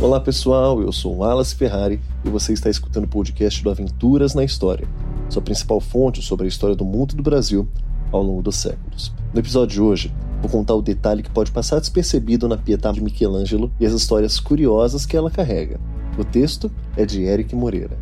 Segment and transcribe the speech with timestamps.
[0.00, 4.44] Olá pessoal, eu sou Wallace Ferrari e você está escutando o podcast do Aventuras na
[4.44, 4.86] História,
[5.28, 7.68] sua principal fonte sobre a história do mundo e do Brasil
[8.12, 9.12] ao longo dos séculos.
[9.34, 13.02] No episódio de hoje, vou contar o detalhe que pode passar despercebido na Pietà de
[13.02, 15.80] Michelangelo e as histórias curiosas que ela carrega.
[16.16, 17.98] O texto é de Eric Moreira.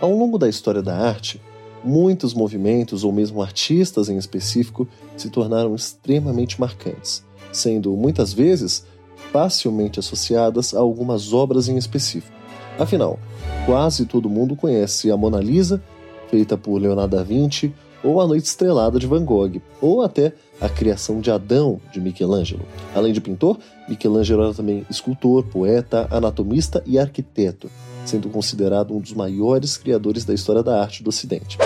[0.00, 1.40] Ao longo da história da arte,
[1.84, 8.84] muitos movimentos ou mesmo artistas em específico se tornaram extremamente marcantes, sendo muitas vezes
[9.32, 12.36] facilmente associadas a algumas obras em específico.
[12.78, 13.18] Afinal,
[13.66, 15.82] quase todo mundo conhece a Mona Lisa,
[16.28, 20.68] feita por Leonardo da Vinci, ou A Noite Estrelada de Van Gogh, ou até A
[20.68, 22.64] Criação de Adão de Michelangelo.
[22.94, 27.70] Além de pintor, Michelangelo era também escultor, poeta, anatomista e arquiteto,
[28.04, 31.58] sendo considerado um dos maiores criadores da história da arte do Ocidente.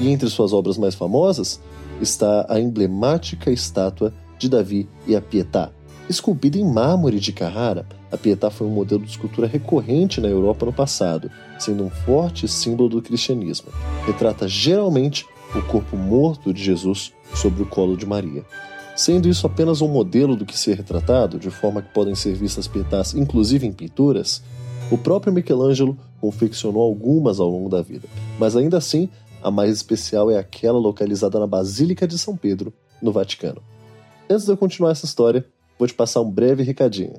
[0.00, 1.60] E entre suas obras mais famosas
[2.00, 5.70] está a emblemática estátua de Davi e a Pietà.
[6.08, 10.66] Esculpida em mármore de Carrara, a Pietà foi um modelo de escultura recorrente na Europa
[10.66, 13.68] no passado, sendo um forte símbolo do cristianismo.
[14.04, 18.44] Retrata geralmente o corpo morto de Jesus sobre o colo de Maria.
[18.94, 22.68] Sendo isso apenas um modelo do que ser retratado, de forma que podem ser vistas
[22.68, 24.42] pietás inclusive em pinturas,
[24.94, 28.06] o próprio Michelangelo confeccionou algumas ao longo da vida,
[28.38, 29.08] mas ainda assim
[29.42, 33.60] a mais especial é aquela localizada na Basílica de São Pedro, no Vaticano.
[34.30, 35.44] Antes de eu continuar essa história,
[35.76, 37.14] vou te passar um breve recadinho.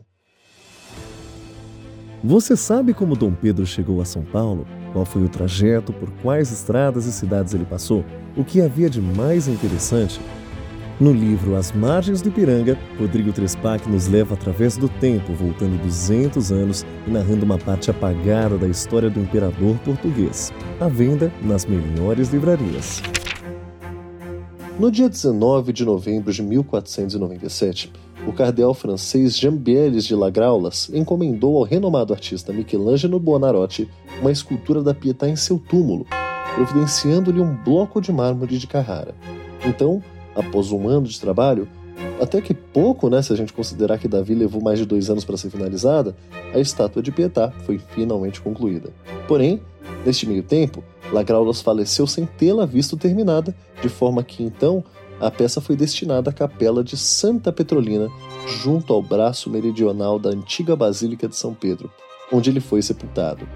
[2.24, 4.66] Você sabe como Dom Pedro chegou a São Paulo?
[4.94, 8.06] Qual foi o trajeto, por quais estradas e cidades ele passou?
[8.38, 10.22] O que havia de mais interessante?
[10.98, 16.54] No livro As Margens do Ipiranga, Rodrigo Trespac nos leva através do tempo, voltando 200
[16.54, 20.54] anos e narrando uma parte apagada da história do imperador português.
[20.80, 23.02] À venda nas melhores livrarias.
[24.80, 27.92] No dia 19 de novembro de 1497,
[28.26, 33.90] o cardeal francês Jean-Bieles de Lagraulas encomendou ao renomado artista Michelangelo Buonarroti
[34.22, 36.08] uma escultura da Pietà em seu túmulo,
[36.56, 39.14] providenciando-lhe um bloco de mármore de Carrara.
[39.66, 40.02] Então,
[40.36, 41.68] após um ano de trabalho,
[42.20, 45.26] até que pouco, né, se a gente considerar que Davi levou mais de dois anos
[45.26, 46.16] para ser finalizada,
[46.54, 48.90] a estátua de Pietà foi finalmente concluída.
[49.28, 49.62] Porém,
[50.06, 54.84] neste meio tempo, Lagraulas faleceu sem tê-la visto terminada, de forma que então
[55.20, 58.10] a peça foi destinada à capela de Santa Petrolina,
[58.62, 61.90] junto ao braço meridional da antiga Basílica de São Pedro,
[62.32, 63.48] onde ele foi sepultado.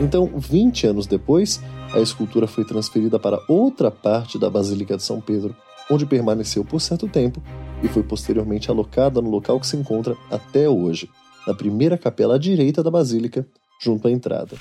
[0.00, 5.20] Então, 20 anos depois, a escultura foi transferida para outra parte da Basílica de São
[5.20, 5.54] Pedro,
[5.90, 7.42] onde permaneceu por certo tempo
[7.82, 11.08] e foi posteriormente alocada no local que se encontra até hoje,
[11.46, 13.46] na primeira capela à direita da basílica,
[13.80, 14.56] junto à entrada.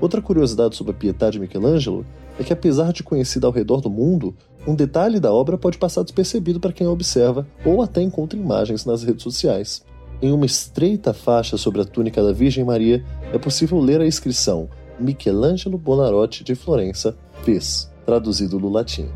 [0.00, 2.06] Outra curiosidade sobre a Pietà de Michelangelo
[2.38, 4.34] é que, apesar de conhecida ao redor do mundo,
[4.66, 8.84] um detalhe da obra pode passar despercebido para quem a observa ou até encontra imagens
[8.84, 9.84] nas redes sociais.
[10.22, 14.68] Em uma estreita faixa sobre a túnica da Virgem Maria, é possível ler a inscrição
[14.98, 19.08] Michelangelo Bonarotti de Florença fez traduzido do latim.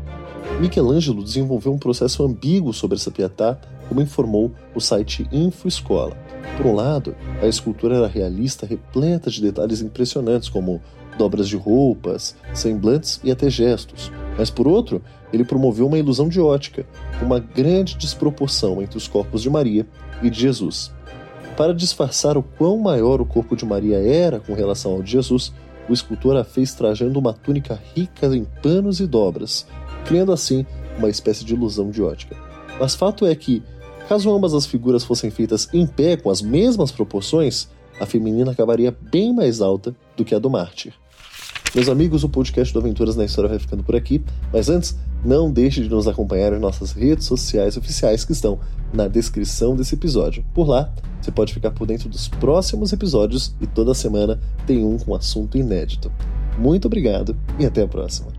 [0.59, 3.57] Michelangelo desenvolveu um processo ambíguo sobre essa pietà,
[3.89, 6.15] como informou o site InfoEscola.
[6.57, 10.81] Por um lado, a escultura era realista, repleta de detalhes impressionantes, como
[11.17, 14.11] dobras de roupas, semblantes e até gestos.
[14.37, 16.85] Mas por outro, ele promoveu uma ilusão de ótica,
[17.21, 19.85] uma grande desproporção entre os corpos de Maria
[20.21, 20.93] e de Jesus.
[21.57, 25.53] Para disfarçar o quão maior o corpo de Maria era com relação ao de Jesus,
[25.89, 29.67] o escultor a fez trajando uma túnica rica em panos e dobras,
[30.05, 30.65] criando assim
[30.97, 32.35] uma espécie de ilusão de ótica.
[32.79, 33.61] Mas fato é que,
[34.07, 37.67] caso ambas as figuras fossem feitas em pé com as mesmas proporções,
[37.99, 40.93] a feminina acabaria bem mais alta do que a do mártir.
[41.75, 45.51] Meus amigos, o podcast do Aventuras na História vai ficando por aqui, mas antes, não
[45.51, 48.57] deixe de nos acompanhar em nossas redes sociais oficiais que estão
[48.93, 50.45] na descrição desse episódio.
[50.53, 54.97] Por lá, você pode ficar por dentro dos próximos episódios e toda semana tem um
[54.97, 56.09] com assunto inédito.
[56.57, 58.34] Muito obrigado e até a próxima.